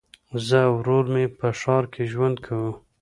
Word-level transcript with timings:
زه 0.47 0.59
او 0.67 0.73
ورور 0.79 1.05
مي 1.13 1.25
په 1.37 1.47
ښار 1.59 1.83
کي 1.93 2.03
ژوند 2.13 2.37
کوو. 2.45 2.71